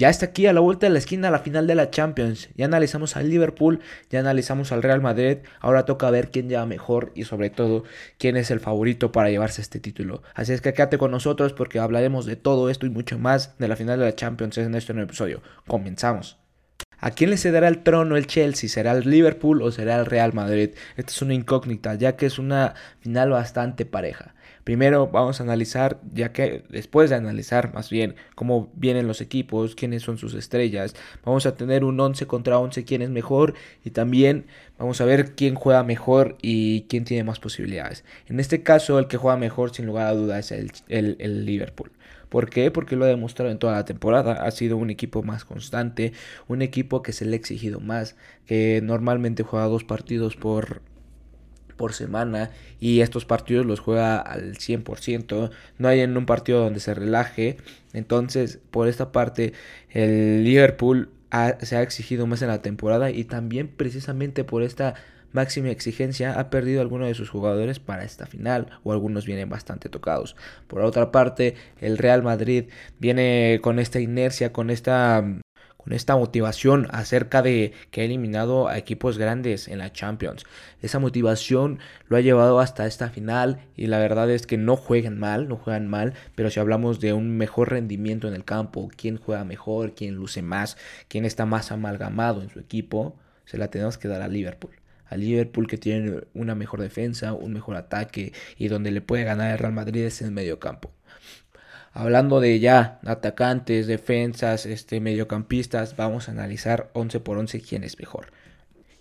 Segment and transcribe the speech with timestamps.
[0.00, 2.48] Ya está aquí a la vuelta de la esquina la final de la Champions.
[2.54, 5.40] Ya analizamos al Liverpool, ya analizamos al Real Madrid.
[5.60, 7.84] Ahora toca ver quién lleva mejor y sobre todo
[8.16, 10.22] quién es el favorito para llevarse este título.
[10.34, 13.68] Así es que quédate con nosotros porque hablaremos de todo esto y mucho más de
[13.68, 15.42] la final de la Champions en este nuevo episodio.
[15.66, 16.38] Comenzamos.
[16.98, 18.70] ¿A quién le cederá el trono el Chelsea?
[18.70, 20.70] ¿Será el Liverpool o será el Real Madrid?
[20.96, 24.34] Esta es una incógnita, ya que es una final bastante pareja.
[24.64, 29.74] Primero vamos a analizar, ya que después de analizar más bien cómo vienen los equipos,
[29.74, 30.94] quiénes son sus estrellas,
[31.24, 34.46] vamos a tener un 11 contra 11, quién es mejor y también
[34.78, 38.04] vamos a ver quién juega mejor y quién tiene más posibilidades.
[38.26, 41.90] En este caso, el que juega mejor sin lugar a dudas es el, el Liverpool.
[42.30, 42.70] ¿Por qué?
[42.70, 44.44] Porque lo ha demostrado en toda la temporada.
[44.44, 46.12] Ha sido un equipo más constante,
[46.46, 50.80] un equipo que se le ha exigido más, que normalmente juega dos partidos por,
[51.80, 55.50] por semana y estos partidos los juega al 100%.
[55.78, 57.56] No hay en un partido donde se relaje.
[57.94, 59.54] Entonces, por esta parte,
[59.88, 61.08] el Liverpool
[61.62, 64.94] se ha exigido más en la temporada y también precisamente por esta
[65.32, 69.88] máxima exigencia ha perdido algunos de sus jugadores para esta final o algunos vienen bastante
[69.88, 70.36] tocados.
[70.66, 72.66] Por otra parte, el Real Madrid
[72.98, 75.24] viene con esta inercia, con esta
[75.82, 80.44] con esta motivación acerca de que ha eliminado a equipos grandes en la Champions.
[80.82, 81.78] Esa motivación
[82.08, 85.56] lo ha llevado hasta esta final y la verdad es que no juegan mal, no
[85.56, 89.94] juegan mal, pero si hablamos de un mejor rendimiento en el campo, quién juega mejor,
[89.94, 90.76] quién luce más,
[91.08, 94.72] quién está más amalgamado en su equipo, se la tenemos que dar a Liverpool
[95.06, 99.50] a Liverpool que tiene una mejor defensa, un mejor ataque y donde le puede ganar
[99.50, 100.92] el Real Madrid es en el medio campo.
[101.92, 107.98] Hablando de ya atacantes, defensas, este, mediocampistas, vamos a analizar 11 por 11 quién es
[107.98, 108.32] mejor.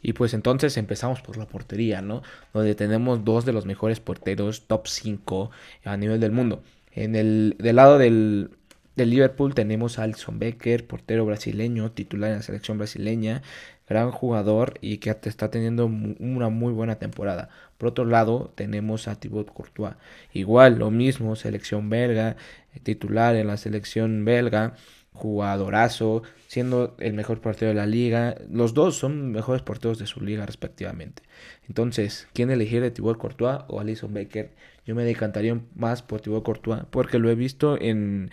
[0.02, 2.24] Y pues entonces empezamos por la portería, ¿no?
[2.54, 5.52] Donde tenemos dos de los mejores porteros, top 5
[5.84, 6.64] a nivel del mundo.
[6.92, 8.52] En el del lado del,
[9.00, 13.42] del Liverpool tenemos a Alison Becker, portero brasileño, titular en la selección brasileña
[13.90, 17.50] gran jugador y que está teniendo una muy buena temporada.
[17.78, 19.96] Por otro lado, tenemos a Thibaut Courtois.
[20.32, 22.38] Igual, lo mismo, selección belga,
[22.84, 24.76] titular en la selección belga,
[25.14, 28.36] jugadorazo, siendo el mejor portero de la liga.
[28.52, 31.24] Los dos son mejores porteros de su liga respectivamente.
[31.68, 34.52] Entonces, ¿quién elegir de Thibaut Courtois o Alison Becker?
[34.86, 38.30] Yo me decantaría más por Thibaut Courtois porque lo he visto en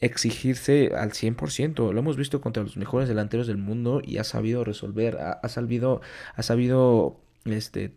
[0.00, 1.92] exigirse al 100%.
[1.92, 6.00] Lo hemos visto contra los mejores delanteros del mundo y ha sabido resolver, ha, sabido,
[6.34, 7.92] ha sabido este,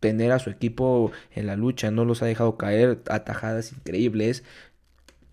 [0.00, 4.44] tener a su equipo en la lucha, no los ha dejado caer, atajadas increíbles.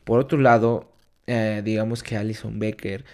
[0.04, 0.92] Por otro lado,
[1.28, 3.06] eh, digamos que Alison Becker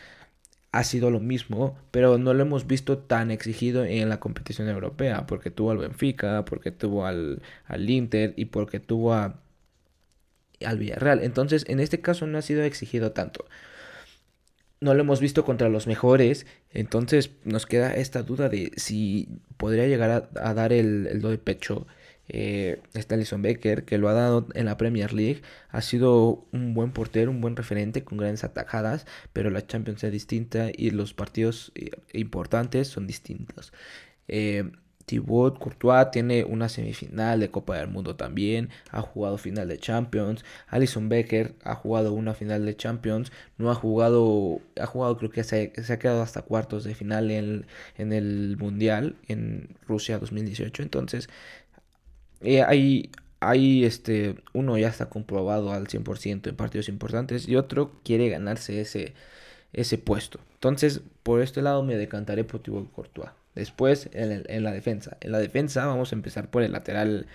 [0.72, 5.26] ha sido lo mismo, pero no lo hemos visto tan exigido en la competición europea,
[5.28, 9.42] porque tuvo al Benfica, porque tuvo al, al Inter y porque tuvo a
[10.66, 11.24] al Villarreal.
[11.24, 13.46] Entonces, en este caso no ha sido exigido tanto.
[14.80, 19.86] No lo hemos visto contra los mejores, entonces nos queda esta duda de si podría
[19.86, 21.86] llegar a, dar el, do de pecho
[22.30, 25.44] eh, Alison Becker, que lo ha dado en la Premier League.
[25.70, 30.12] Ha sido un buen portero, un buen referente con grandes atajadas, pero la Champions es
[30.12, 33.74] distinta y los partidos eh, importantes son distintos.
[34.28, 34.72] Eh,
[35.12, 40.46] Thibaut Courtois tiene una semifinal de Copa del Mundo también, ha jugado final de Champions.
[40.68, 45.44] Alison Becker ha jugado una final de Champions, no ha jugado, ha jugado creo que
[45.44, 47.66] se, ha quedado hasta cuartos de final en,
[47.98, 50.82] en el Mundial en Rusia 2018.
[50.82, 51.28] Entonces,
[52.40, 53.12] eh, hay,
[53.42, 58.80] hay este, uno ya está comprobado al 100% en partidos importantes y otro quiere ganarse
[58.80, 59.14] ese,
[59.74, 60.40] ese puesto.
[60.54, 63.32] Entonces, por este lado me decantaré por Thibaut Courtois.
[63.56, 65.18] Después en, la defensa.
[65.22, 67.28] En la defensa vamos a empezar por el lateral,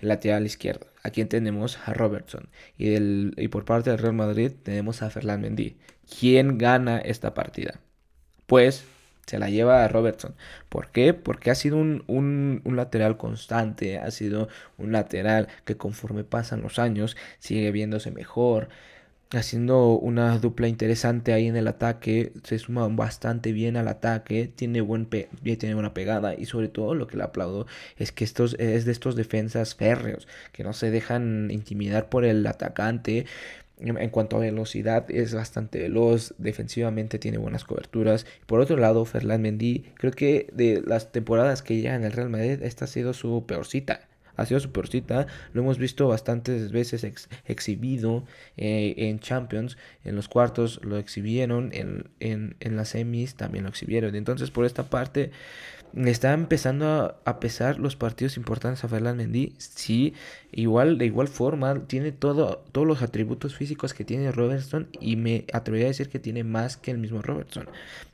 [0.00, 0.86] el lateral izquierdo.
[1.02, 2.48] Aquí tenemos a Robertson.
[2.78, 5.76] Y, y por parte del Real Madrid tenemos a Ferland Mendy.
[6.18, 7.80] ¿Quién gana esta partida?
[8.46, 8.84] Pues
[9.26, 10.34] se la lleva a Robertson.
[10.68, 11.14] ¿Por qué?
[11.14, 16.78] Porque ha sido un, un, lateral constante, ha sido un lateral que conforme pasan los
[16.78, 18.68] años sigue viéndose mejor,
[19.36, 24.80] haciendo una dupla interesante ahí en el ataque, se suma bastante bien al ataque, tiene,
[24.80, 27.66] buen tiene buena pegada y sobre todo lo que le aplaudo
[27.96, 32.46] es que estos, es de estos defensas férreos, que no se dejan intimidar por el
[32.46, 33.26] atacante.
[33.78, 36.32] En cuanto a velocidad, es bastante veloz.
[36.38, 38.24] Defensivamente tiene buenas coberturas.
[38.46, 42.30] Por otro lado, Ferland Mendy, creo que de las temporadas que llega en el Real
[42.30, 44.70] Madrid, esta ha sido su peorcita ha sido su.
[45.52, 47.04] Lo hemos visto bastantes veces
[47.46, 48.24] exhibido
[48.56, 49.76] eh, en Champions.
[50.04, 54.14] En los cuartos lo exhibieron, en, en, en las semis también lo exhibieron.
[54.14, 55.30] Entonces, por esta parte,
[55.96, 59.54] está empezando a, pesar los partidos importantes a Ferland Mendy.
[59.58, 60.14] Sí,
[60.52, 65.44] igual, de igual forma, tiene todo, todos los atributos físicos que tiene Robertson y me
[65.52, 67.68] atrevería a decir que tiene más que el mismo Robertson.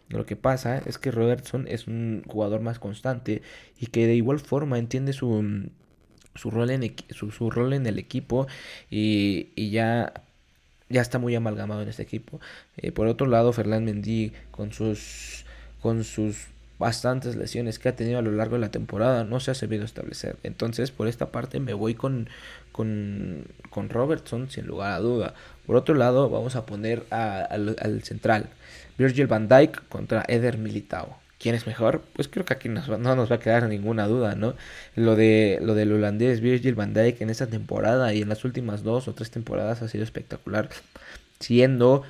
[0.09, 3.43] Lo que pasa es que Robertson es un jugador más constante
[3.79, 5.71] y que de igual forma entiende su,
[6.35, 8.47] su, rol, en, su, rol en el equipo
[8.91, 10.13] y, ya
[10.89, 12.41] ya está muy amalgamado en este equipo.
[12.77, 15.45] Eh, por otro lado, Ferland Mendy con sus
[15.81, 16.49] con sus
[16.81, 19.85] bastantes lesiones que ha tenido a lo largo de la temporada, no se ha sabido
[19.85, 20.37] establecer.
[20.43, 22.31] Entonces, por esta parte me voy con,
[22.73, 23.45] con,
[23.91, 25.35] Robertson, sin lugar a duda.
[25.67, 28.49] Por otro lado, vamos a poner al, central,
[28.97, 31.19] Virgil van Dijk contra Eder Militao.
[31.41, 32.03] ¿Quién es mejor?
[32.13, 34.55] Pues creo que aquí no nos va a quedar ninguna duda, ¿no?
[34.95, 38.83] Lo, de, lo del holandés Virgil van Dijk en esta temporada y en las últimas
[38.83, 40.69] dos o tres temporadas ha sido espectacular,
[41.39, 42.05] siendo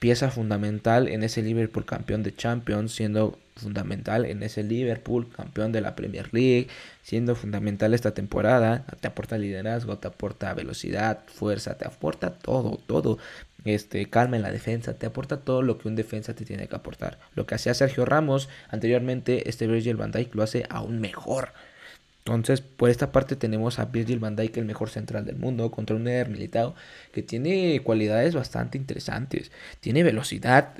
[0.00, 5.80] pieza fundamental en ese Liverpool campeón de Champions, siendo fundamental en ese Liverpool campeón de
[5.80, 6.66] la Premier League,
[7.02, 13.18] siendo fundamental esta temporada, te aporta liderazgo, te aporta velocidad, fuerza, te aporta todo, todo,
[13.64, 16.76] este, calma en la defensa, te aporta todo lo que un defensa te tiene que
[16.76, 17.18] aportar.
[17.34, 21.52] Lo que hacía Sergio Ramos anteriormente, este Virgil van Dijk lo hace aún mejor.
[22.26, 25.94] Entonces, por esta parte tenemos a Virgil van Dijk, el mejor central del mundo, contra
[25.96, 26.74] un Eder Militao
[27.12, 29.50] que tiene cualidades bastante interesantes.
[29.80, 30.74] Tiene velocidad,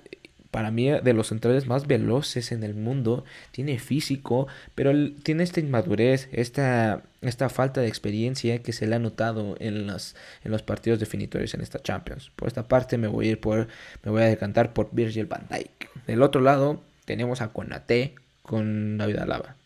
[0.55, 3.25] para mí de los centrales más veloces en el mundo.
[3.51, 4.47] Tiene físico,
[4.77, 4.93] pero
[5.25, 10.15] tiene esta inmadurez, esta, esta falta de experiencia que se le ha notado en los,
[10.45, 12.31] en los partidos definitorios en esta Champions.
[12.37, 13.67] Por esta parte me voy a ir por,
[14.05, 15.91] me voy a decantar por Virgil van Dijk.
[16.06, 19.56] Del otro lado tenemos a Conate con David Alaba.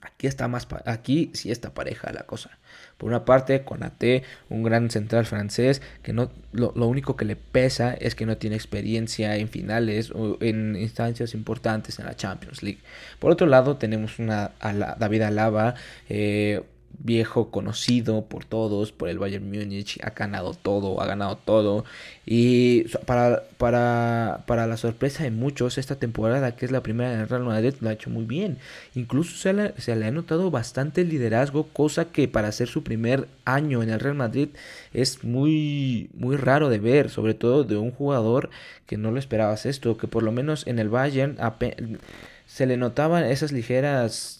[0.00, 2.58] Aquí está más aquí sí está pareja la cosa.
[2.98, 7.94] Por una parte, Conate, un gran central francés, que no lo, único que le pesa
[7.94, 12.80] es que no tiene experiencia en finales o en instancias importantes en la Champions League.
[13.18, 15.74] Por otro lado, tenemos una a David Alaba,
[16.08, 16.62] eh,
[17.00, 21.84] viejo conocido por todos, por el Bayern Múnich, ha ganado todo, ha ganado todo.
[22.26, 27.20] Y para, para, para la sorpresa de muchos, esta temporada, que es la primera en
[27.20, 28.58] el Real Madrid, lo ha hecho muy bien.
[28.94, 33.28] Incluso se le, se le ha notado bastante liderazgo, cosa que para ser su primer
[33.44, 34.48] año en el Real Madrid
[34.92, 38.50] es muy, muy raro de ver, sobre todo de un jugador
[38.86, 41.36] que no lo esperabas esto, que por lo menos en el Bayern
[42.46, 44.37] se le notaban esas ligeras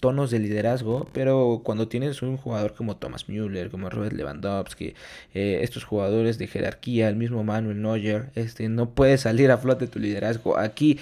[0.00, 4.94] tonos de liderazgo, pero cuando tienes un jugador como Thomas Müller, como Robert Lewandowski,
[5.34, 9.86] eh, estos jugadores de jerarquía, el mismo Manuel Neuer, este, no puedes salir a flote
[9.86, 10.58] tu liderazgo.
[10.58, 10.98] Aquí,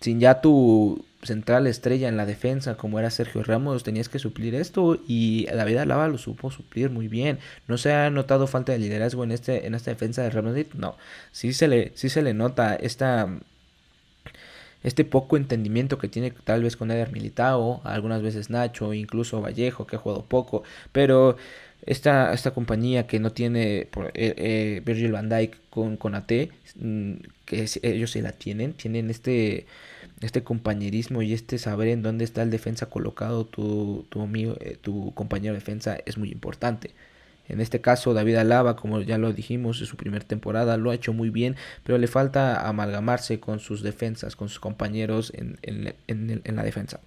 [0.00, 4.54] sin ya tu central estrella en la defensa como era Sergio Ramos, tenías que suplir
[4.54, 7.38] esto y David Alaba lo supo suplir muy bien.
[7.66, 10.66] No se ha notado falta de liderazgo en este en esta defensa de Real Madrid,
[10.74, 10.96] no.
[11.32, 13.28] Sí se le sí se le nota esta
[14.82, 19.86] este poco entendimiento que tiene tal vez con Eder Militao, algunas veces Nacho, incluso Vallejo,
[19.86, 21.36] que ha jugado poco, pero
[21.86, 26.30] esta, esta compañía que no tiene por, eh, eh, Virgil van Dijk con, con AT,
[26.76, 27.12] mm,
[27.44, 29.66] que ellos se la tienen, tienen este,
[30.20, 34.76] este compañerismo y este saber en dónde está el defensa colocado, tu, tu, amigo, eh,
[34.80, 36.90] tu compañero de defensa es muy importante.
[37.48, 40.94] En este caso, David Alaba, como ya lo dijimos, en su primera temporada lo ha
[40.94, 45.94] hecho muy bien, pero le falta amalgamarse con sus defensas, con sus compañeros en,
[46.56, 47.00] la defensa.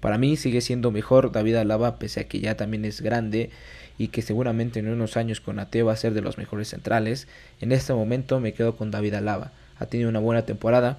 [0.00, 3.50] Para mí sigue siendo mejor David Alaba, pese a que ya también es grande
[3.96, 7.28] y que seguramente en unos años con AT va a ser de los mejores centrales.
[7.60, 9.52] En este momento me quedo con David Alaba.
[9.78, 10.98] Ha tenido una buena temporada.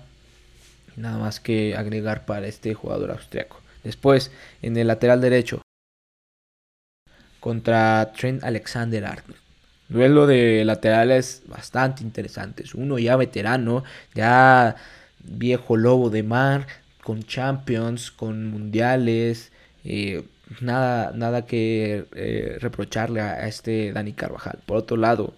[0.96, 3.62] Nada más que agregar para este jugador austriaco.
[3.84, 5.62] Después, en el lateral derecho,
[7.46, 9.40] contra Trent Alexander Arnold.
[9.88, 12.74] Duelo de laterales bastante interesantes.
[12.74, 13.84] Uno ya veterano,
[14.16, 14.78] ya
[15.20, 16.66] viejo lobo de mar,
[17.04, 19.52] con Champions, con Mundiales.
[19.84, 20.24] Eh,
[20.60, 24.58] nada, nada que eh, reprocharle a, este Dani Carvajal.
[24.66, 25.36] Por otro lado,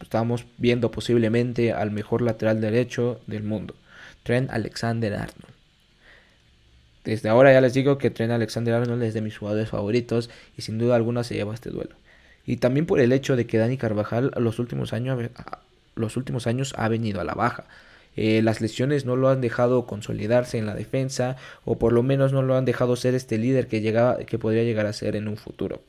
[0.00, 3.74] estamos viendo posiblemente al mejor lateral derecho del mundo,
[4.22, 5.53] Trent Alexander Arnold.
[7.04, 10.62] Desde ahora ya les digo que Trent Alexander Arnold es de mis jugadores favoritos y
[10.62, 11.96] sin duda alguna se lleva este duelo.
[12.46, 15.30] Y también por el hecho de que Dani Carvajal los últimos años,
[15.94, 17.64] los últimos años ha venido a la baja.
[18.16, 22.32] Eh, las lesiones no lo han dejado consolidarse en la defensa o por lo menos
[22.32, 25.28] no lo han dejado ser este líder que, llegaba, que podría llegar a ser en
[25.28, 25.82] un futuro.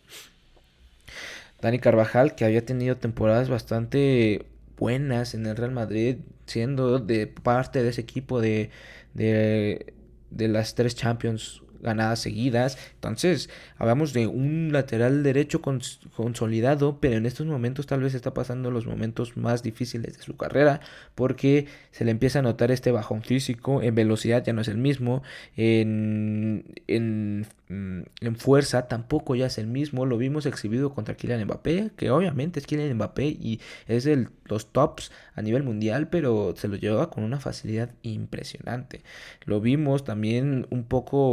[1.62, 4.46] Dani Carvajal que había tenido temporadas bastante
[4.78, 8.70] buenas en el Real Madrid siendo de parte de ese equipo de,
[9.14, 9.94] de
[10.30, 12.78] de las tres Champions ganadas seguidas.
[12.96, 18.72] Entonces, hablamos de un lateral derecho consolidado, pero en estos momentos tal vez está pasando
[18.72, 20.82] los momentos más difíciles de su carrera,
[21.16, 24.78] porque se le empieza a notar este bajón físico, en velocidad ya no es el
[24.78, 25.24] mismo,
[25.56, 30.06] en, en, mm, en fuerza tampoco ya es el mismo.
[30.06, 34.72] Lo vimos exhibido contra Kylian Mbappé, que obviamente es Kylian Mbappé y es de los
[34.72, 39.02] tops a nivel mundial, pero se lo lleva con una facilidad impresionante.
[39.46, 41.32] Lo vimos también un poco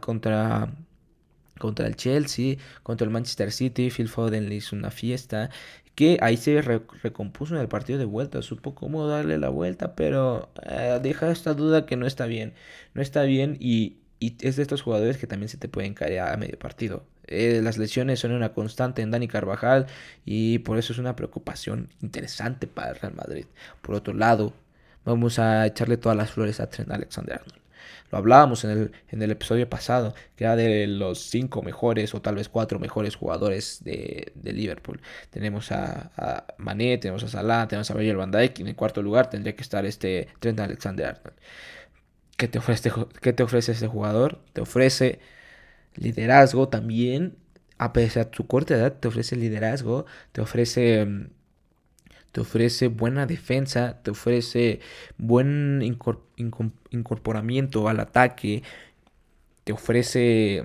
[0.00, 0.70] contra
[1.58, 5.50] contra el Chelsea, contra el Manchester City, Phil Foden le hizo una fiesta
[5.94, 10.50] que ahí se recompuso en el partido de vuelta, supo cómo darle la vuelta, pero
[10.62, 12.54] eh, deja esta duda que no está bien,
[12.94, 16.20] no está bien y, y, es de estos jugadores que también se te pueden caer
[16.20, 17.04] a medio partido.
[17.26, 19.86] Eh, las lesiones son una constante en Dani Carvajal
[20.24, 23.46] y por eso es una preocupación interesante para el Real Madrid.
[23.80, 24.52] Por otro lado,
[25.04, 27.63] vamos a echarle todas las flores a Trent Alexander-Arnold.
[28.10, 32.22] Lo hablábamos en el, en el episodio pasado, que era de los cinco mejores o
[32.22, 35.00] tal vez cuatro mejores jugadores de, Liverpool.
[35.30, 38.76] Tenemos a, a, Mané, tenemos a Salah, tenemos a Virgil van Dijk y en el
[38.76, 41.36] cuarto lugar tendría que estar este Trent Alexander-Arnold.
[42.36, 44.40] ¿Qué te, ofrece, ¿Qué te ofrece este jugador?
[44.52, 45.20] Te ofrece
[45.94, 47.36] liderazgo también,
[47.78, 51.28] a pesar de tu corta edad, te ofrece liderazgo, te ofrece mm,
[52.34, 54.80] te ofrece buena defensa, te ofrece
[55.18, 55.82] buen
[56.90, 58.64] incorporamiento al ataque,
[59.62, 60.64] te ofrece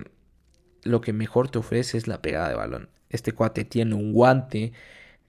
[0.82, 2.90] lo que mejor te ofrece es la pegada de balón.
[3.12, 4.74] Este cuate tiene un guante,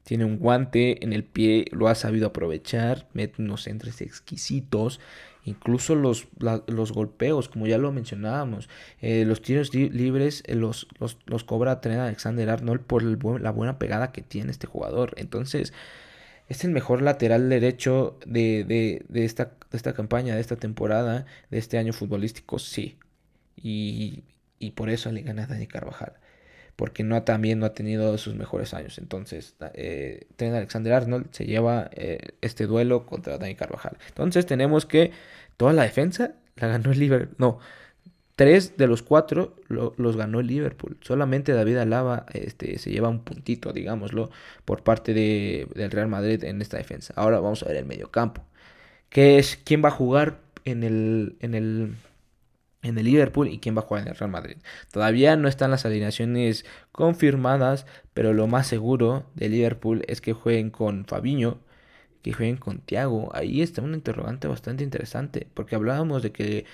[0.03, 4.99] tiene un guante en el pie, lo ha sabido aprovechar, mete unos centros exquisitos,
[5.45, 8.71] incluso los, los golpeos, como ya lo mencionábamos,
[9.03, 13.03] eh, los tiros libres eh, los, los, cobra Trent Alexander Arnold por
[13.43, 15.13] la buena pegada que tiene este jugador.
[15.19, 15.75] Entonces,
[16.50, 21.25] es el mejor lateral derecho de, de, de, esta, de esta campaña, de esta temporada,
[21.49, 22.99] de este año futbolístico, sí.
[23.57, 24.25] Y,
[24.59, 26.14] y por eso le gana a Dani Carvajal.
[26.75, 28.99] Porque no, también no ha tenido sus mejores años.
[28.99, 33.99] Entonces, eh, Alexander Arnold se lleva eh, este duelo contra Dani Carvajal.
[34.09, 35.12] Entonces, tenemos que
[35.57, 37.37] toda la defensa la ganó el Liverpool.
[37.38, 37.61] No,
[38.41, 40.97] Tres de los cuatro los ganó el Liverpool.
[41.03, 44.31] Solamente David Alaba este, se lleva un puntito, digámoslo,
[44.65, 47.13] por parte de, del Real Madrid en esta defensa.
[47.19, 48.43] Ahora vamos a ver el mediocampo.
[49.11, 51.97] ¿Qué es quién va a jugar en el, en el,
[52.81, 54.57] en el Liverpool y quién va a jugar en el Real Madrid?
[54.91, 60.71] Todavía no están las alineaciones confirmadas, pero lo más seguro de Liverpool es que jueguen
[60.71, 61.61] con Fabiño,
[62.23, 63.29] que jueguen con Thiago.
[63.35, 66.65] Ahí está un interrogante bastante interesante, porque hablábamos de que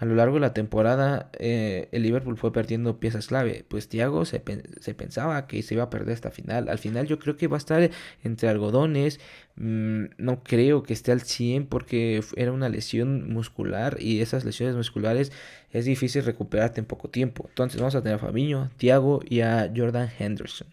[0.00, 3.66] a lo largo de la temporada, eh, el Liverpool fue perdiendo piezas clave.
[3.68, 6.70] Pues Thiago se, pensaba que se iba a perder esta final.
[6.70, 7.90] Al final yo creo que va a estar
[8.24, 9.20] entre algodones.
[9.56, 14.74] Mm, no creo que esté al 100 porque era una lesión muscular y esas lesiones
[14.74, 15.32] musculares
[15.70, 17.44] es difícil recuperarte en poco tiempo.
[17.50, 20.68] Entonces vamos a tener a Fabinho, Thiago y a Jordan Henderson.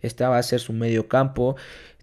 [0.00, 1.56] Esta va a ser su medio campo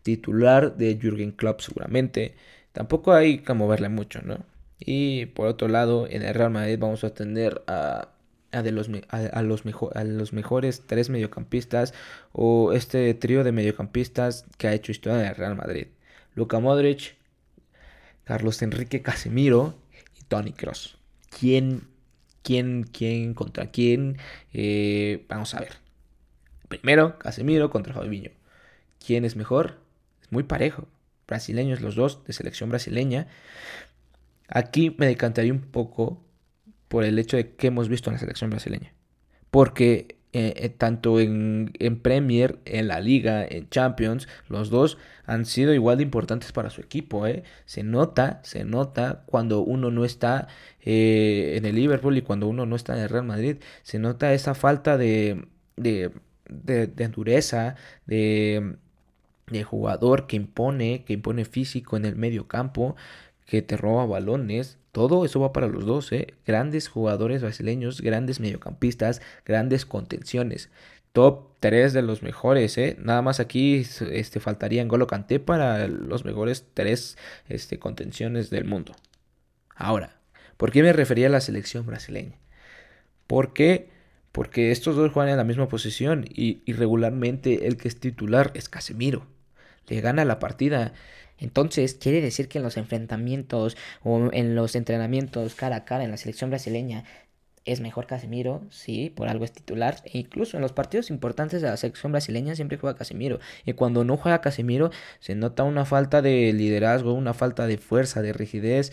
[0.04, 2.36] titular de Jürgen Klopp seguramente.
[2.74, 4.46] Tampoco hay que moverle mucho, ¿no?
[4.80, 8.10] Y por otro lado, en el Real Madrid vamos a tener a,
[8.52, 11.94] de los, a, los a los mejores tres mediocampistas
[12.32, 15.88] o este trío de mediocampistas que ha hecho historia en el Real Madrid.
[16.36, 17.16] Luka Modric,
[18.24, 19.76] Carlos Enrique Casemiro
[20.20, 20.98] y Tony Cross.
[21.38, 21.88] ¿Quién,
[22.44, 24.18] quién, quién contra quién?
[24.54, 25.78] Eh, vamos a ver.
[26.68, 28.32] Primero, Casemiro contra Fabinho.
[29.06, 29.80] ¿Quién es mejor?
[30.22, 30.88] Es muy parejo.
[31.28, 33.28] Brasileños los dos, de selección brasileña.
[34.50, 36.24] Aquí me decantaría un poco
[36.88, 38.94] por el hecho de que hemos visto en la selección brasileña.
[39.52, 41.72] Porque eh, eh, tanto en,
[42.04, 46.82] Premier, en la Liga, en Champions, los dos han sido igual de importantes para su
[46.82, 47.26] equipo.
[47.26, 47.44] ¿eh?
[47.66, 50.48] Se nota, se nota cuando uno no está
[50.82, 53.58] en el Liverpool y cuando uno no está en el Real Madrid.
[53.84, 55.46] Se nota esa falta de,
[55.78, 56.12] de,
[56.48, 57.76] de, de dureza,
[58.06, 58.76] de,
[59.48, 62.96] de jugador que impone, que impone físico en el medio campo
[63.50, 64.78] que te roba balones.
[64.92, 66.36] Todo eso va para los dos, ¿eh?
[66.46, 70.70] Grandes jugadores brasileños, grandes mediocampistas, grandes contenciones.
[71.14, 72.96] Top 3 de los mejores, ¿eh?
[73.00, 77.18] Nada más aquí este, faltaría Golo Kanté para los mejores 3
[77.50, 78.94] este, contenciones del mundo.
[79.76, 80.20] Ahora,
[80.56, 82.38] ¿por qué me refería a la selección brasileña?
[83.26, 83.90] ¿Por qué?
[84.32, 88.52] Porque estos dos juegan en la misma posición y, y regularmente el que es titular
[88.54, 89.26] es Casemiro.
[89.88, 90.94] Le gana la partida.
[91.40, 96.12] Entonces, quiere decir que en los enfrentamientos o en los entrenamientos cara a cara en
[96.12, 97.06] la selección brasileña
[97.66, 99.98] es mejor Casemiro, sí, por algo es titular.
[100.06, 103.40] E incluso en los partidos importantes de la selección brasileña siempre juega Casemiro.
[103.66, 108.22] Y cuando no juega Casemiro se nota una falta de liderazgo, una falta de fuerza,
[108.22, 108.92] de rigidez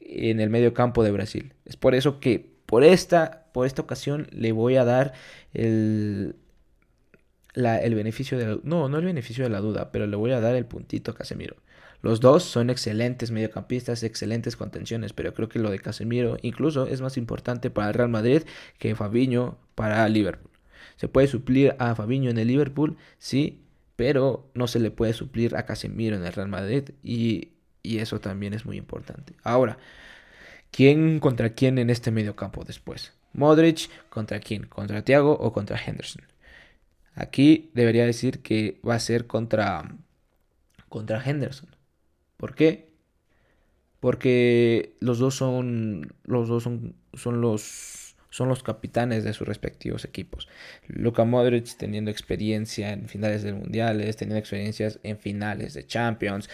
[0.00, 1.52] en el medio campo de Brasil.
[1.64, 5.12] Es por eso que por esta, por esta ocasión le voy a dar
[5.52, 6.36] el,
[7.54, 10.40] el beneficio de la, no, no el beneficio de la duda, pero le voy a
[10.40, 11.56] dar el puntito a Casemiro.
[12.06, 17.00] Los dos son excelentes mediocampistas, excelentes contenciones, pero creo que lo de Casemiro incluso es
[17.00, 18.42] más importante para el Real Madrid
[18.78, 20.52] que Fabiño para Liverpool.
[20.94, 23.60] Se puede suplir a Fabiño en el Liverpool, sí,
[23.96, 28.20] pero no se le puede suplir a Casemiro en el Real Madrid y, y eso
[28.20, 29.32] también es muy importante.
[29.42, 29.76] Ahora,
[30.70, 33.14] ¿quién contra quién en este mediocampo después?
[33.32, 34.66] Modric contra quién?
[34.66, 36.22] ¿Contra Thiago o contra Henderson?
[37.16, 39.96] Aquí debería decir que va a ser contra,
[40.88, 41.75] contra Henderson.
[42.36, 42.90] ¿Por qué?
[44.00, 46.94] Porque los dos son los dos son,
[47.40, 50.48] los son los capitanes de sus respectivos equipos.
[50.86, 56.50] Luka Modric teniendo experiencia en finales de mundiales, teniendo experiencias en finales de Champions,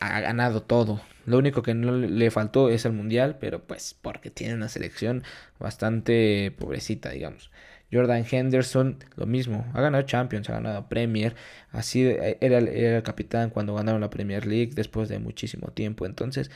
[0.00, 1.00] ha ganado todo.
[1.24, 5.22] Lo único que no le faltó es el mundial, pero pues porque tiene una selección
[5.58, 7.50] bastante pobrecita, digamos.
[7.92, 11.34] Jordan Henderson, lo mismo, ha ganado Champions, ha ganado Premier,
[11.70, 16.06] así era, era el capitán cuando ganaron la Premier League después de muchísimo tiempo.
[16.06, 16.50] Entonces,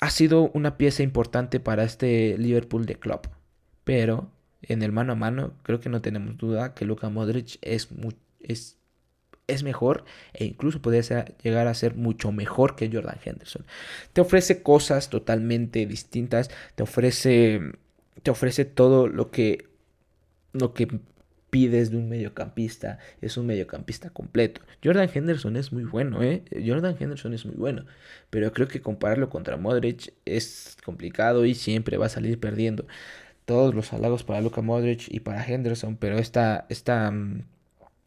[0.00, 3.20] ha sido una pieza importante para este Liverpool de club.
[3.84, 4.30] Pero
[4.62, 7.88] en el mano a mano, creo que no tenemos duda que Luka Modric es,
[8.40, 8.78] es,
[9.46, 13.64] es mejor e incluso podría llegar a ser mucho mejor que Jordan Henderson.
[14.12, 17.60] Te ofrece cosas totalmente distintas, te ofrece,
[18.22, 19.69] te ofrece todo lo que
[20.52, 21.00] lo que
[21.50, 22.98] pides de un mediocampista.
[23.20, 24.62] Es un mediocampista completo.
[24.82, 26.44] Jordan Henderson es muy bueno, ¿eh?
[26.64, 27.84] Jordan Henderson es muy bueno.
[28.30, 32.86] Pero creo que compararlo contra Modric es complicado y siempre va a salir perdiendo.
[33.44, 37.42] Todos los halagos para Luka Modric y para Henderson, pero esta, esta, mm,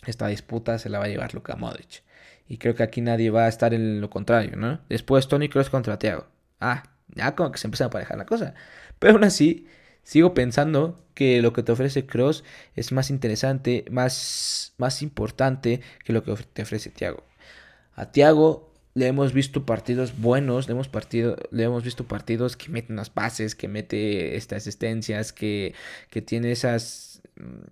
[0.07, 2.03] esta disputa se la va a llevar Luka Modric.
[2.47, 4.81] Y creo que aquí nadie va a estar en lo contrario, ¿no?
[4.89, 6.27] Después Tony Cross contra Thiago.
[6.59, 6.83] Ah,
[7.15, 8.53] ya como que se empieza a parejar la cosa.
[8.99, 9.67] Pero aún así,
[10.03, 12.43] Sigo pensando que lo que te ofrece Cross
[12.75, 17.23] es más interesante, más, más importante que lo que te ofrece Thiago.
[17.95, 22.69] A Thiago le hemos visto partidos buenos, le hemos, partido, le hemos visto partidos que
[22.69, 25.73] meten las bases, que mete estas asistencias, que,
[26.09, 27.65] que tiene esas, mm,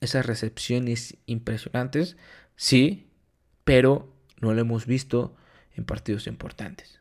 [0.00, 2.16] esas recepciones impresionantes.
[2.56, 3.08] Sí,
[3.64, 5.36] pero no lo hemos visto
[5.74, 6.95] en partidos importantes.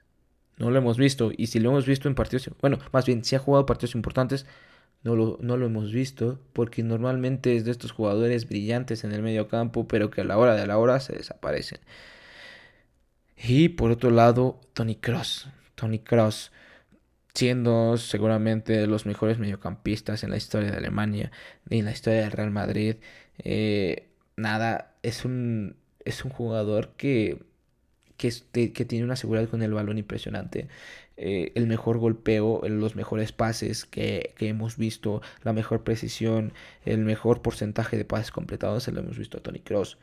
[0.57, 1.31] No lo hemos visto.
[1.35, 4.45] Y si lo hemos visto en partidos, bueno, más bien, si ha jugado partidos importantes,
[5.03, 6.39] no lo, no lo hemos visto.
[6.53, 10.37] Porque normalmente es de estos jugadores brillantes en el medio campo, pero que a la
[10.37, 11.79] hora de la hora se desaparecen.
[13.37, 15.49] Y por otro lado, Tony Cross.
[15.75, 16.51] Tony Cross,
[17.33, 21.31] siendo seguramente los mejores mediocampistas en la historia de Alemania
[21.69, 22.95] y en la historia del Real Madrid.
[23.39, 25.75] Eh, nada, es un,
[26.05, 27.43] es un jugador que
[28.17, 28.31] que,
[28.71, 30.67] que tiene una seguridad con el balón impresionante.
[31.17, 36.51] Eh, el mejor golpeo, los mejores pases que, hemos visto, la mejor precisión,
[36.83, 39.97] el mejor porcentaje de pases completados, se lo hemos visto a Tony Cross.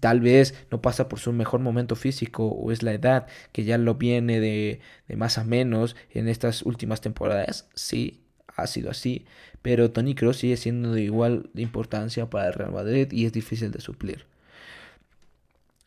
[0.00, 3.78] Tal vez no pasa por su mejor momento físico o es la edad que ya
[3.78, 7.68] lo viene de, de más a menos en estas últimas temporadas.
[7.74, 8.20] Sí,
[8.54, 9.24] ha sido así,
[9.62, 13.70] pero Tony Cross sigue siendo de igual importancia para el Real Madrid y es difícil
[13.70, 14.26] de suplir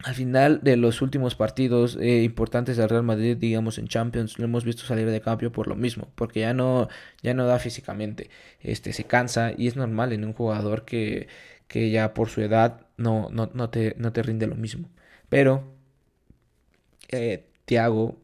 [0.04, 4.46] al final de los últimos partidos eh, importantes del Real Madrid, digamos en Champions, lo
[4.46, 6.88] hemos visto salir de cambio por lo mismo, porque ya no,
[7.22, 8.30] ya no da físicamente,
[8.62, 11.28] este, se cansa y es normal en un jugador que,
[11.68, 14.90] que ya por su edad no, no, no, te, no te rinde lo mismo.
[15.30, 15.74] Pero
[17.10, 18.18] eh, Thiago,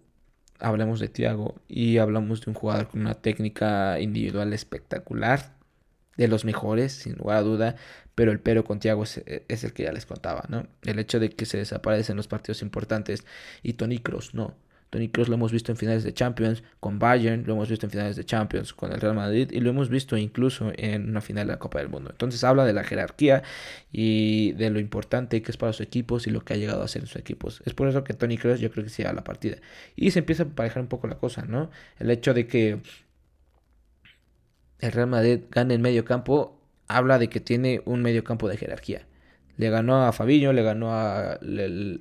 [0.59, 5.56] hablamos de Thiago y hablamos de un jugador con una técnica individual espectacular,
[6.17, 7.75] de los mejores, sin lugar a duda,
[8.15, 9.17] pero el pero con Thiago es,
[9.63, 10.67] el que ya les contaba, ¿no?
[10.83, 13.23] El hecho de que se desaparecen los partidos importantes
[13.63, 14.55] y Tony Cross no.
[14.89, 17.91] Tony Kroos lo hemos visto en finales de Champions con Bayern, lo hemos visto en
[17.91, 21.47] finales de Champions con el Real Madrid y lo hemos visto incluso en una final
[21.47, 22.09] de la Copa del Mundo.
[22.11, 23.43] Entonces habla de la jerarquía
[23.91, 26.85] y de lo importante que es para sus equipos y lo que ha llegado a
[26.85, 27.61] hacer en sus equipos.
[27.65, 29.57] Es por eso que Tony Kroos yo creo que se la partida.
[29.95, 31.69] Y se empieza a parejar un poco la cosa, ¿no?
[31.99, 32.79] El hecho de que
[34.79, 38.57] el Real Madrid gane en medio campo habla de que tiene un medio campo de
[38.57, 39.05] jerarquía.
[39.57, 41.99] Le ganó a Fabiño, le ganó a le,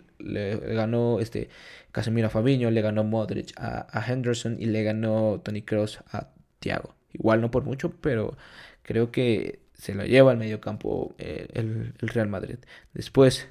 [0.74, 1.48] ganó este
[1.90, 6.28] Casemiro a Fabiño, le ganó Modric a, Henderson y le ganó Tony Cross a
[6.60, 6.94] Thiago.
[7.12, 8.36] Igual no por mucho, pero
[8.82, 12.56] creo que se lo lleva al medio campo eh, el, el Real Madrid.
[12.92, 13.48] Después,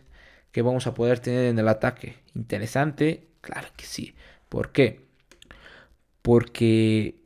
[0.51, 2.17] ¿qué vamos a poder tener en el ataque?
[2.35, 4.15] Interesante, claro que sí.
[4.49, 5.01] ¿Por qué?
[6.21, 7.24] Porque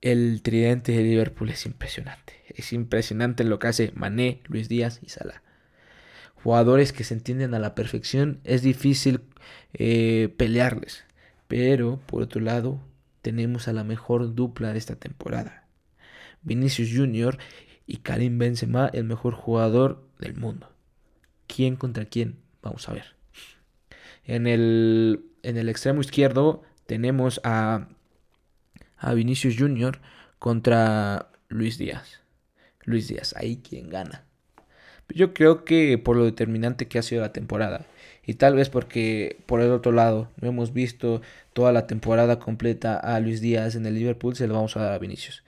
[0.00, 2.34] el tridente de Liverpool es impresionante.
[2.48, 5.42] Es impresionante lo que hace Mané, Luis Díaz y Salah.
[6.42, 8.40] Jugadores que se entienden a la perfección.
[8.44, 9.20] Es difícil
[9.74, 11.04] eh, pelearles.
[11.48, 12.80] Pero por otro lado,
[13.22, 15.66] tenemos a la mejor dupla de esta temporada.
[16.42, 17.38] Vinicius Jr.
[17.86, 20.72] y Karim Benzema, el mejor jugador del mundo.
[21.46, 22.36] ¿Quién contra quién?
[22.62, 23.16] Vamos a ver.
[24.24, 27.88] En el, en el extremo izquierdo tenemos a,
[29.00, 29.98] a Vinicius Jr.
[30.38, 32.20] contra Luis Díaz.
[32.84, 34.24] Luis Díaz, ahí quien gana.
[35.08, 37.86] Yo creo que por lo determinante que ha sido la temporada.
[38.24, 41.20] Y tal vez porque por el otro lado no hemos visto
[41.52, 44.92] toda la temporada completa a Luis Díaz en el Liverpool, se lo vamos a dar
[44.92, 45.42] a Vinicius.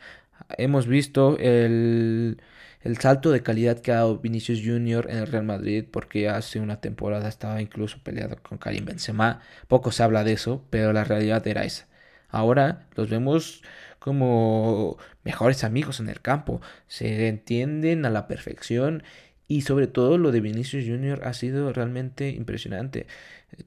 [0.58, 2.40] Hemos visto el,
[2.82, 5.06] el salto de calidad que ha dado Vinicius Jr.
[5.10, 9.40] en el Real Madrid, porque hace una temporada estaba incluso peleado con Karim Benzema.
[9.68, 11.86] Poco se habla de eso, pero la realidad era esa.
[12.32, 13.62] Ahora los vemos
[14.00, 19.04] como mejores amigos en el campo, se entienden a la perfección
[19.46, 21.20] y sobre todo lo de Vinicius Jr.
[21.24, 23.06] ha sido realmente impresionante.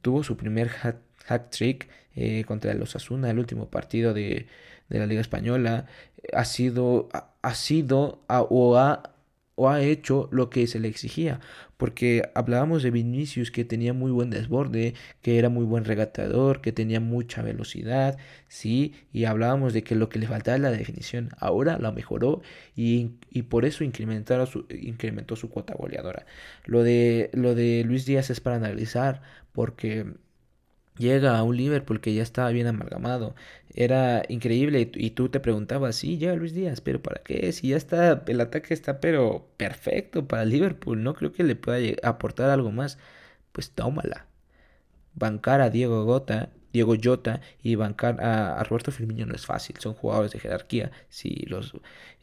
[0.01, 4.47] Tuvo su primer hat, trick eh, contra el Osasuna, el último partido de,
[4.89, 5.85] de la Liga Española.
[6.33, 7.07] Ha sido,
[7.41, 9.15] ha, sido o ha
[9.55, 11.39] o ha hecho lo que se le exigía.
[11.77, 16.71] Porque hablábamos de Vinicius que tenía muy buen desborde, que era muy buen regateador, que
[16.71, 21.29] tenía mucha velocidad, sí, y hablábamos de que lo que le faltaba es la definición.
[21.37, 22.41] Ahora la mejoró
[22.75, 23.09] y,
[23.49, 26.25] por eso su, incrementó su cuota goleadora.
[26.65, 30.05] Lo de, lo de Luis Díaz es para analizar, porque
[30.97, 33.35] llega a un Liverpool que ya estaba bien amalgamado.
[33.73, 37.51] Era increíble y tú te preguntabas, sí, llega Luis Díaz, pero ¿para qué?
[37.51, 41.79] Si ya está, el ataque está pero perfecto para Liverpool, no creo que le pueda
[42.03, 42.97] aportar algo más.
[43.51, 44.27] Pues tómala.
[45.13, 49.93] Bancar a Diego Gota, Diego Jota y bancar a, Roberto Firmino no es fácil, son
[49.93, 51.73] jugadores de jerarquía, si los,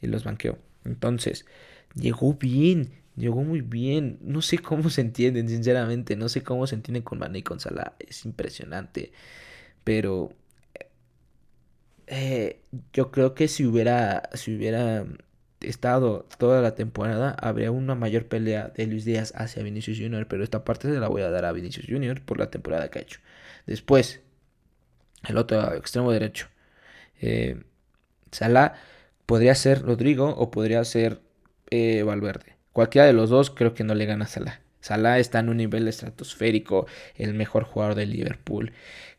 [0.03, 0.59] los banqueo.
[0.85, 1.47] Entonces,
[1.95, 4.19] llegó bien, Llegó muy bien.
[4.23, 6.17] No sé cómo se entienden, sinceramente.
[6.17, 7.95] No sé cómo se entienden con Mané y con Salah.
[7.99, 9.13] Es impresionante.
[9.85, 10.33] Pero
[12.07, 12.61] eh,
[12.93, 15.07] yo creo que si hubiera, si hubiera
[15.61, 20.27] estado toda la temporada, habría una mayor pelea de Luis Díaz hacia Vinicius Jr.
[20.29, 22.23] Pero esta parte se la voy a dar a Vinicius Jr.
[22.23, 23.21] por la temporada que ha hecho.
[23.67, 24.23] Después,
[25.29, 26.49] el otro extremo derecho.
[27.21, 27.63] Eh,
[28.33, 28.75] Salah
[29.27, 31.21] podría ser Rodrigo o podría ser
[31.73, 32.57] eh, Valverde.
[32.73, 34.61] Cualquiera de los dos creo que no le gana a Salah.
[34.81, 38.73] Salah está en un nivel estratosférico, el mejor jugador de Liverpool.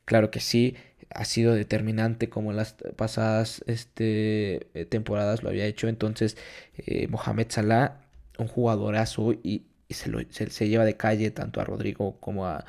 [0.06, 0.76] Claro que sí,
[1.10, 5.88] ha sido determinante como las pasadas este, eh, temporadas lo había hecho.
[5.88, 6.38] Entonces,
[6.78, 8.02] eh, Mohamed Salah,
[8.38, 12.66] un jugadorazo y, se, lleva de calle tanto a Rodrigo como a,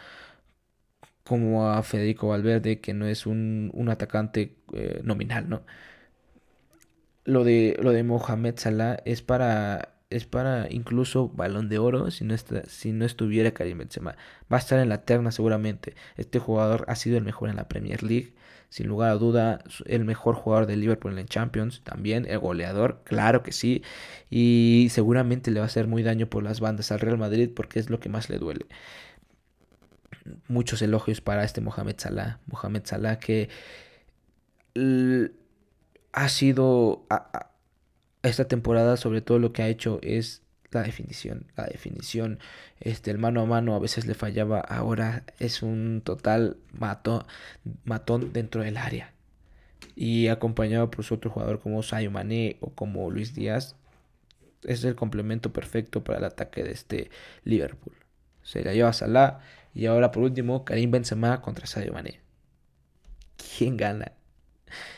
[1.25, 4.57] como a Federico Valverde, que no es un, atacante
[5.03, 5.63] nominal, ¿no?
[7.25, 12.25] Lo de, lo de Mohamed Salah es para es para incluso balón de oro si
[12.25, 14.17] no, si no estuviera Karim Benzema.
[14.53, 15.95] Va a estar en la terna seguramente.
[16.17, 18.35] Este jugador ha sido el mejor en la Premier League.
[18.69, 21.83] Sin lugar a duda, el mejor jugador del Liverpool en Champions.
[21.85, 23.83] También el goleador, claro que sí.
[24.31, 27.79] Y seguramente le va a hacer muy daño por las bandas al Real Madrid porque
[27.81, 28.67] es lo que más le duele.
[30.49, 32.39] Muchos elogios para este Mohamed Salah.
[32.47, 33.49] Mohamed Salah que
[36.15, 37.05] ha sido
[38.23, 42.39] esta temporada sobre todo lo que ha hecho es la definición, la definición,
[42.81, 47.27] este, el mano a mano a veces le fallaba, ahora es un total mato,
[47.85, 49.13] matón dentro del área.
[49.97, 53.77] Y acompañado por su otro jugador como Sayo Mané o como Luis Díaz,
[54.65, 57.11] es el complemento perfecto para el ataque de este
[57.45, 57.95] Liverpool.
[58.43, 59.41] Se la lleva Salah
[59.75, 62.21] y ahora por último Karim Benzema contra Sadio Mané.
[63.37, 64.13] ¿Quién gana?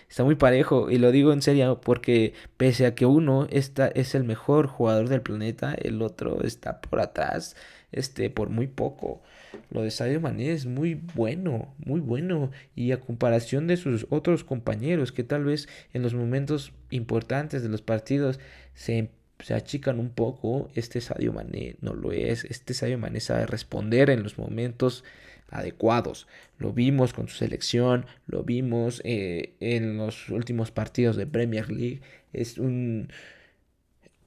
[0.09, 4.15] Está muy parejo y lo digo en serio porque pese a que uno está, es
[4.15, 7.57] el mejor jugador del planeta, el otro está por atrás,
[7.93, 9.23] este, por muy poco.
[9.71, 14.45] Lo de Sadio Mané es muy bueno, muy bueno y a comparación de sus otros
[14.45, 18.39] compañeros que tal vez en los momentos importantes de los partidos
[18.75, 19.11] se
[19.41, 24.11] se achican un poco, este Sadio Mané no lo es, este Sadio Mané sabe responder
[24.11, 25.05] en los momentos
[25.51, 26.27] adecuados.
[26.59, 32.01] Lo vimos con su selección, lo vimos eh, en los últimos partidos de Premier League.
[32.33, 33.09] Es un,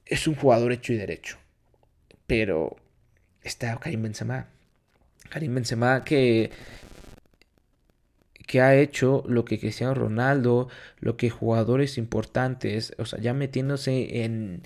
[0.06, 1.38] es un jugador hecho y derecho.
[2.26, 2.76] Pero
[3.42, 4.48] está Karim Benzema.
[5.28, 6.50] Karim Benzema que,
[8.46, 14.24] que ha hecho lo que Cristiano Ronaldo, lo que jugadores importantes, o sea, ya metiéndose
[14.24, 14.62] en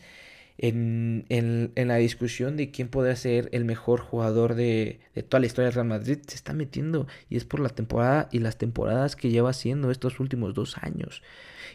[0.59, 5.40] en, en, en, la discusión de quién puede ser el mejor jugador de, de, toda
[5.40, 8.57] la historia del Real Madrid, se está metiendo y es por la temporada y las
[8.57, 11.23] temporadas que lleva haciendo estos últimos dos años.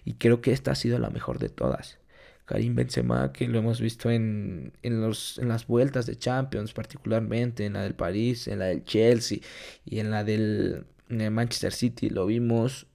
[0.06, 2.00] Y creo que esta ha sido la mejor de todas.
[2.46, 7.66] Karim Benzema, que lo hemos visto en, en, los, en las vueltas de Champions, particularmente
[7.66, 9.40] en la del París, en la del Chelsea
[9.86, 12.88] y en la del Manchester City, lo vimos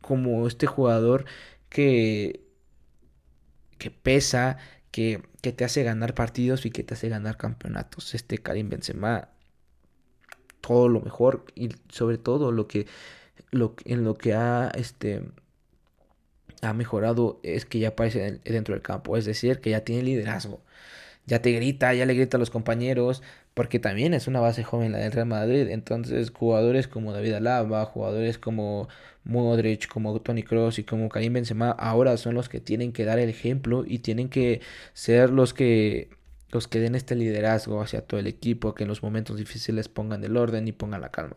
[0.00, 1.24] como este jugador
[1.68, 2.48] que
[3.78, 4.58] que pesa,
[5.40, 8.14] que, te hace ganar partidos y que te hace ganar campeonatos.
[8.14, 9.28] Este Karim Benzema,
[10.60, 12.86] todo lo mejor y sobre todo lo que,
[13.52, 15.22] lo, en lo que ha, este,
[16.62, 20.62] ha mejorado es que ya aparece dentro del campo, es decir, que ya tiene liderazgo.
[21.26, 23.22] Ya te grita, ya le grita a los compañeros,
[23.58, 25.66] porque también es una base joven la del Real Madrid.
[25.70, 28.88] Entonces, jugadores como David Alaba, jugadores como
[29.24, 33.18] Modric, como Tony Cross y como Karim Benzema, ahora son los que tienen que dar
[33.18, 34.60] el ejemplo y tienen que
[34.92, 36.08] ser los que
[36.52, 40.22] los que den este liderazgo hacia todo el equipo, que en los momentos difíciles pongan
[40.22, 41.34] el orden y pongan la calma.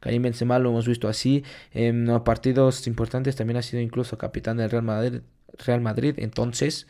[0.00, 4.70] Karim Benzema lo hemos visto así, en partidos importantes también ha sido incluso capitán del
[4.70, 5.20] Real Madrid,
[5.64, 6.16] Real Madrid.
[6.16, 6.88] Entonces,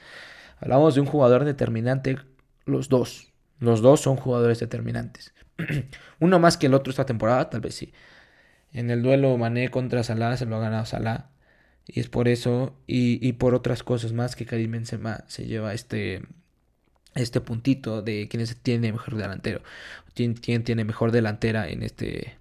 [0.58, 2.16] hablamos de un jugador determinante,
[2.64, 3.29] los dos.
[3.60, 5.34] Los dos son jugadores determinantes.
[6.18, 7.92] Uno más que el otro esta temporada, tal vez sí.
[8.72, 11.30] En el duelo Mané contra Salah se lo ha ganado Salah.
[11.86, 16.22] Y es por eso y, por otras cosas más que Karim Benzema se lleva este,
[17.14, 19.62] este puntito de quién tiene mejor delantero.
[20.14, 22.38] Quién, tiene mejor delantera en este,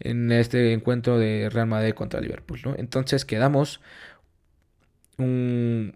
[0.00, 2.60] en este encuentro de Real Madrid contra Liverpool.
[2.64, 2.74] ¿no?
[2.76, 3.80] Entonces quedamos
[5.18, 5.94] un,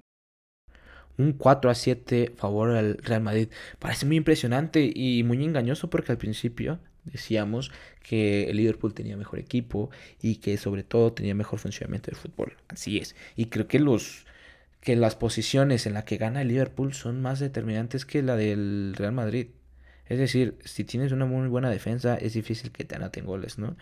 [1.18, 3.48] un 4 a 7 favor al Real Madrid.
[3.78, 7.70] Parece muy impresionante y muy engañoso porque al principio decíamos
[8.02, 12.56] que el Liverpool tenía mejor equipo y que sobre todo tenía mejor funcionamiento del fútbol.
[12.68, 13.14] Así es.
[13.36, 14.26] Y creo que los
[14.80, 18.94] que las posiciones en las que gana el Liverpool son más determinantes que la del
[18.96, 19.46] Real Madrid.
[20.08, 23.76] Es decir, si tienes una muy buena defensa, es difícil que te anoten goles, ¿no?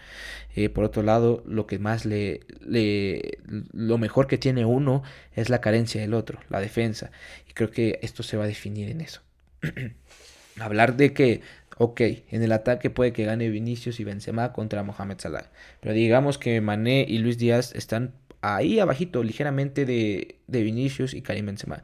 [0.54, 3.38] Eh, por otro lado, lo que más le, le,
[3.72, 5.02] Lo mejor que tiene uno
[5.34, 7.10] es la carencia del otro, la defensa.
[7.48, 9.20] Y creo que esto se va a definir en eso.
[10.60, 11.40] Hablar de que,
[11.78, 15.50] ok, en el ataque puede que gane Vinicius y Benzema contra Mohamed Salah.
[15.80, 21.22] Pero digamos que Mané y Luis Díaz están ahí abajito, ligeramente de, de Vinicius y
[21.22, 21.82] Karim Benzema.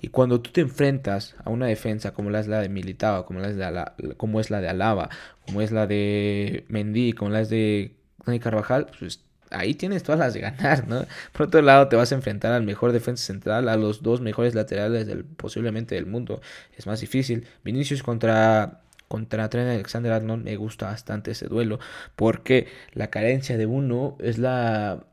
[0.00, 3.40] Y cuando tú te enfrentas a una defensa como la es la de Militao, como,
[3.40, 5.10] la es, la, como es la de Alaba,
[5.44, 10.18] como es la de Mendy, como la es de Dani Carvajal, pues ahí tienes todas
[10.18, 11.04] las de ganar, ¿no?
[11.32, 14.54] Por otro lado, te vas a enfrentar al mejor defensa central, a los dos mejores
[14.54, 16.40] laterales del, posiblemente del mundo.
[16.76, 17.46] Es más difícil.
[17.64, 21.78] Vinicius contra contra Trent Alexander Arnold me gusta bastante ese duelo
[22.14, 25.06] porque la carencia de uno es la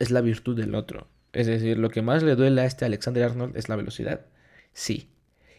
[0.00, 1.06] es la virtud del otro.
[1.32, 4.26] Es decir, lo que más le duele a este Alexander Arnold es la velocidad.
[4.72, 5.08] Sí.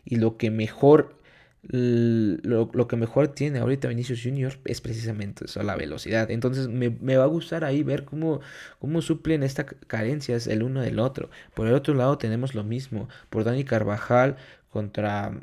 [0.06, 1.22] Y lo que mejor
[1.64, 6.32] lo, que mejor tiene ahorita Vinicius Junior es precisamente eso, la velocidad.
[6.32, 8.42] Entonces me, va a gustar ahí ver cómo,
[8.80, 11.30] cómo suplen estas carencias el uno del otro.
[11.54, 13.10] Por el otro lado tenemos lo mismo.
[13.30, 14.38] Por Dani Carvajal
[14.70, 15.40] contra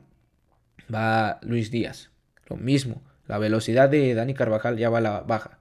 [0.92, 2.10] va Luis Díaz.
[2.48, 3.02] Lo mismo.
[3.26, 5.57] La velocidad de Dani Carvajal ya va a la baja.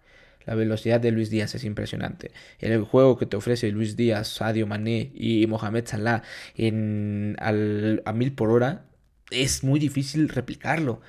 [0.47, 2.31] La velocidad de Luis Díaz es impresionante.
[2.60, 6.23] El juego que te ofrece Luis Díaz, Sadio Mané y Mohamed Salah
[6.55, 8.86] en, a mil por hora
[9.29, 11.01] es muy difícil replicarlo.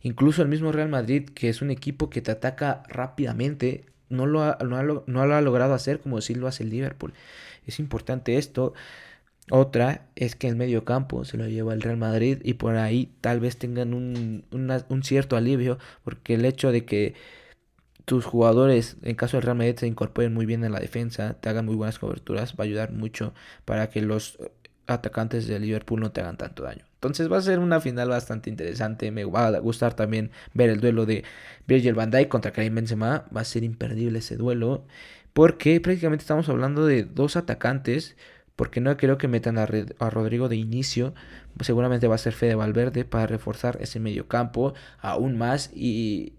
[0.00, 4.42] Incluso el mismo Real Madrid, que es un equipo que te ataca rápidamente, no lo
[4.42, 7.12] ha, no lo ha logrado hacer como si lo hace el Liverpool.
[7.66, 8.72] Es importante esto.
[9.50, 13.12] Otra es que el medio campo se lo lleva el Real Madrid y por ahí
[13.20, 17.14] tal vez tengan un, un cierto alivio porque el hecho de que
[18.06, 21.50] tus jugadores, en caso del Real Madrid, se incorporen muy bien en la defensa, te
[21.50, 23.34] hagan muy buenas coberturas, va a ayudar mucho
[23.66, 24.38] para que los
[24.86, 26.84] atacantes de Liverpool no te hagan tanto daño.
[26.94, 29.10] Entonces va a ser una final bastante interesante.
[29.10, 31.24] Me va a gustar también ver el duelo de
[31.66, 33.26] Virgil van contra Karim Benzema.
[33.36, 34.84] Va a ser imperdible ese duelo.
[35.32, 38.16] Porque prácticamente estamos hablando de dos atacantes.
[38.56, 41.14] Porque no creo que metan a, a Rodrigo de inicio.
[41.60, 45.70] Seguramente va a ser Fede Valverde para reforzar ese medio campo aún más.
[45.74, 46.32] Y,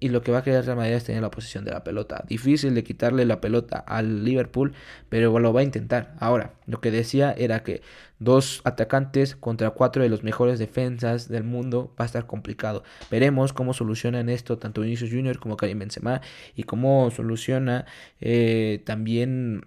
[0.00, 2.24] y lo que va a querer Real Madrid es tener la posición de la pelota.
[2.28, 4.74] Difícil de quitarle la pelota al Liverpool,
[5.08, 6.14] pero lo va a intentar.
[6.20, 7.82] Ahora, lo que decía era que
[8.18, 12.84] dos atacantes contra cuatro de los mejores defensas del mundo va a estar complicado.
[13.10, 16.20] Veremos cómo solucionan esto tanto Vinicius Junior como Karim Benzema
[16.54, 17.86] y cómo soluciona
[18.20, 19.66] eh, también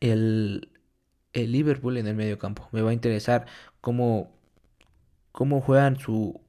[0.00, 0.70] el,
[1.32, 2.68] el Liverpool en el medio campo.
[2.72, 3.46] Me va a interesar
[3.80, 4.32] cómo,
[5.32, 6.40] cómo juegan su,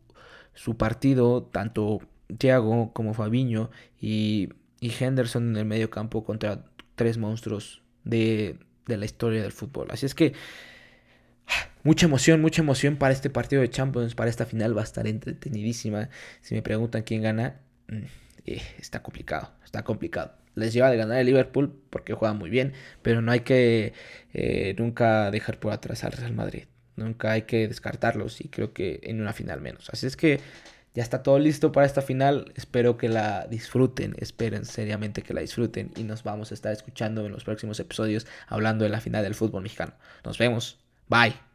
[0.54, 2.00] su partido tanto
[2.38, 4.50] Thiago como Fabiño y,
[4.82, 6.64] Henderson en el medio campo contra
[6.96, 9.88] tres monstruos de, la historia del fútbol.
[9.92, 10.34] Así es que
[11.84, 15.08] mucha emoción, mucha emoción para este partido de Champions, para esta final va a estar
[15.08, 16.10] entretenidísima.
[16.42, 18.04] Si me preguntan quién gana, mm,
[18.46, 20.34] eh, está complicado, está complicado.
[20.56, 23.94] Les lleva de ganar el Liverpool porque juega muy bien, pero no hay que
[24.34, 26.64] eh, nunca dejar por atrás al Real Madrid.
[26.96, 29.90] Nunca hay que descartarlos y creo que en una final menos.
[29.92, 30.40] Así es que
[30.98, 32.52] ya está todo listo para esta final.
[32.56, 37.24] Espero que la disfruten, esperen seriamente que la disfruten y nos vamos a estar escuchando
[37.24, 39.94] en los próximos episodios hablando de la final del fútbol mexicano.
[40.24, 40.80] Nos vemos.
[41.08, 41.47] Bye.